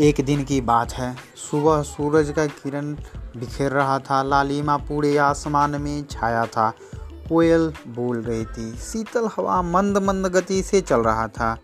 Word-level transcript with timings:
एक 0.00 0.20
दिन 0.26 0.44
की 0.44 0.60
बात 0.60 0.92
है। 0.92 1.14
सुबह 1.36 1.80
सूरज 1.82 2.30
का 2.30 2.44
किरण 2.46 2.92
बिखेर 3.36 3.72
रहा 3.72 3.98
था, 3.98 4.22
लालिमा 4.22 4.76
पूरे 4.78 5.16
आसमान 5.18 5.80
में 5.80 6.06
छाया 6.10 6.44
था। 6.46 6.70
कोयल 7.28 7.72
बोल 7.88 8.22
रही 8.22 8.44
थी, 8.44 8.70
शीतल 8.78 9.28
हवा 9.36 9.60
मंद 9.62 9.98
मंद 9.98 10.26
गति 10.26 10.62
से 10.62 10.80
चल 10.80 11.00
रहा 11.00 11.26
था, 11.28 11.56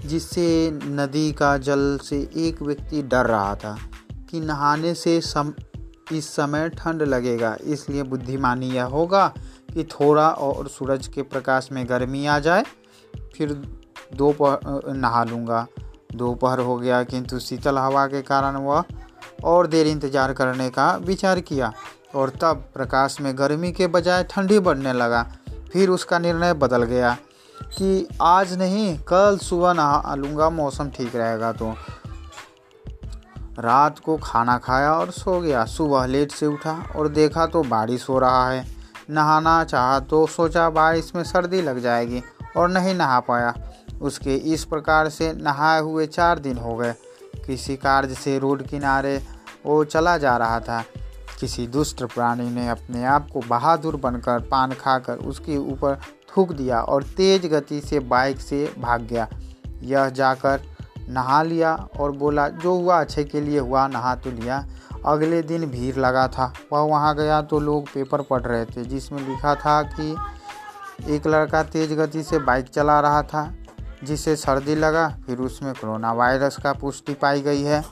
जिससे 0.00 0.70
नदी 0.74 1.32
का 1.32 1.56
जल 1.58 1.98
से 2.02 2.20
एक 2.38 2.62
व्यक्ति 2.62 3.02
डर 3.02 3.26
रहा 3.26 3.54
था 3.54 3.76
कि 4.30 4.40
नहाने 4.40 4.94
से 4.94 5.20
सम, 5.22 5.52
इस 6.12 6.28
समय 6.28 6.68
ठंड 6.68 7.02
लगेगा। 7.02 7.56
इसलिए 7.64 8.02
बुद्धिमानी 8.04 8.70
यह 8.70 8.84
होगा 8.92 9.26
कि 9.74 9.84
थोड़ा 9.84 10.28
और 10.28 10.68
सूरज 10.68 11.06
के 11.06 11.22
प्रकाश 11.24 11.68
में 11.72 11.84
गर्मी 11.88 12.26
आ 12.26 12.38
जाए, 12.38 12.64
फिर 13.34 13.60
दोपहर 14.14 14.92
नहा 14.94 15.24
लूँगा। 15.24 15.66
दोपहर 16.12 16.58
हो 16.60 16.76
गया, 16.76 17.02
किंतु 17.02 17.38
शीतल 17.38 17.78
हवा 17.78 18.06
के 18.06 18.22
कारण 18.22 18.56
वह 18.56 18.84
और 19.44 19.66
देर 19.66 19.86
इंतज़ार 19.86 20.32
करने 20.32 20.68
का 20.70 20.92
विचार 21.02 21.40
किया 21.42 21.72
और 22.14 22.30
तब 22.40 22.64
प्रकाश 22.74 23.20
में 23.20 23.36
गर्मी 23.38 23.72
के 23.72 23.86
बजाय 23.88 24.24
ठंडी 24.30 24.58
बढ़ने 24.58 24.92
लगा। 24.92 25.22
फिर 25.72 25.90
उसका 25.90 26.18
निर्णय 26.18 26.52
बदल 26.54 26.82
गया 26.84 27.16
कि 27.56 28.06
आज 28.22 28.56
नहीं, 28.58 28.98
कल 28.98 29.38
सुबह 29.38 29.72
नहा 29.72 30.14
लूँगा, 30.14 30.50
मौसम 30.50 30.90
ठीक 30.90 31.16
रहेगा 31.16 31.52
तो। 31.52 31.74
रात 33.58 33.98
को 33.98 34.16
खाना 34.16 34.56
खाया 34.58 34.92
और 34.92 35.10
सो 35.10 35.40
गया। 35.40 35.64
सुबह 35.66 36.06
लेट 36.06 36.32
से 36.32 36.46
उठा 36.46 36.72
और 36.96 37.08
देखा 37.10 37.46
तो 37.46 37.62
बारिश 37.64 38.08
हो 38.08 38.18
रहा 38.18 38.48
है। 38.48 38.64
नहाना 39.10 39.62
चाहा 39.64 39.98
तो 40.00 40.26
सोचा, 40.26 40.68
बारिश 40.70 41.12
में 41.14 41.22
सर्दी 41.24 41.60
लग 41.62 41.78
जाएगी 41.78 42.22
और 42.56 42.70
नहीं 42.70 42.94
नहा 42.94 43.20
पाया। 43.20 43.54
उसके 44.00 44.34
इस 44.34 44.64
प्रकार 44.64 45.08
से 45.08 45.32
नहाए 45.32 45.80
हुए 45.80 46.06
चार 46.06 46.38
दिन 46.38 46.56
हो 46.56 46.76
गए। 46.76 46.94
किसी 47.46 47.76
कार्य 47.76 48.14
से 48.14 48.38
रोड 48.38 48.62
किनारे 48.62 49.22
वो 49.66 49.84
चला 49.84 50.18
जा 50.18 50.36
रहा 50.36 50.60
था। 50.60 50.84
किसी 51.40 51.66
दुष्ट 51.66 52.02
प्राणी 52.04 52.50
ने 52.50 52.68
अपने 52.68 53.04
आप 53.04 53.28
को 53.32 53.40
बहादुर 53.40 53.96
बनकर 53.96 54.40
पान 54.40 54.72
खाकर 54.72 55.16
उसके 55.16 55.56
ऊपर 55.56 56.00
थूक 56.36 56.52
दिया 56.52 56.80
और 56.80 57.02
तेज 57.02 57.46
गति 57.46 57.80
से 57.80 57.98
बाइक 57.98 58.40
से 58.40 58.74
भाग 58.78 59.02
गया। 59.02 59.28
यह 59.82 60.08
जाकर 60.08 60.60
नहा 61.08 61.42
लिया 61.42 61.74
और 62.00 62.12
बोला, 62.12 62.48
जो 62.48 62.74
हुआ 62.74 63.00
अच्छे 63.00 63.24
के 63.24 63.40
लिए 63.40 63.58
हुआ, 63.58 63.86
नहा 63.88 64.14
तो 64.14 64.30
लिया। 64.30 64.66
अगले 65.06 65.42
दिन 65.42 65.64
भीड़ 65.66 65.96
लगा 65.96 66.28
था। 66.28 66.52
वह 66.72 66.80
वहाँ 66.80 67.14
गया 67.16 67.42
तो 67.42 67.60
लोग 67.60 67.88
पेपर 67.88 68.22
पढ़ 68.22 68.42
रहे 68.42 68.64
थे, 68.64 68.84
जिसमें 68.84 69.28
लिखा 69.28 69.54
था 69.54 69.82
कि 69.82 70.16
एक 71.14 71.26
लड़का 71.26 71.62
तेज 71.62 71.92
गति 71.92 72.22
से 72.22 72.38
बाइक 72.38 72.68
चला 72.68 73.00
रहा 73.00 73.22
था। 73.22 73.54
जिसे 74.04 74.36
सर्दी 74.36 74.74
लगा, 74.74 75.08
फिर 75.26 75.38
उसमें 75.38 75.74
कोरोना 75.74 76.12
वायरस 76.12 76.56
का 76.56 76.72
पुष्टि 76.72 77.14
पाई 77.14 77.40
गई 77.40 77.62
है। 77.62 77.84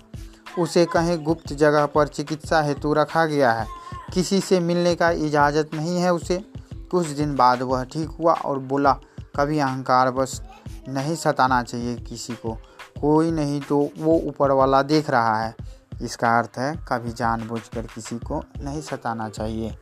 उसे 0.58 0.84
कहीं 0.84 1.24
गुप्त 1.24 1.52
जगह 1.52 1.86
पर 1.86 2.08
चिकित्सा 2.08 2.60
हेतु 2.60 2.92
रखा 2.92 3.26
गया 3.26 3.52
है। 3.52 3.66
किसी 4.14 4.40
से 4.40 4.60
मिलने 4.60 4.94
का 4.94 5.10
इजाज़त 5.10 5.70
नहीं 5.74 6.00
है 6.00 6.12
उसे। 6.14 6.44
कुछ 6.90 7.06
दिन 7.06 7.36
बाद 7.36 7.62
वह 7.62 7.84
ठीक 7.84 8.08
हुआ 8.08 8.32
और 8.32 8.58
बोला, 8.58 8.92
कभी 9.36 9.58
अहंकार 9.58 10.10
बस 10.10 10.42
नहीं 10.88 11.16
सताना 11.16 11.62
चाहिए 11.62 11.96
किसी 11.96 12.32
को। 12.32 12.58
कोई 13.00 13.30
नहीं 13.30 13.60
तो 13.60 13.90
वो 13.98 14.18
ऊपर 14.18 14.50
वाला 14.50 14.82
देख 14.82 15.10
रहा 15.10 15.42
है। 15.42 15.54
इसका 16.02 16.38
अर्थ 16.38 16.58
है, 16.58 16.76
कभी 16.76 17.12
जानबूझकर 17.12 17.82
किसी 17.82 18.18
को 18.18 18.44
नहीं 18.58 18.80
सताना 18.80 19.28
चाहिए। 19.28 19.78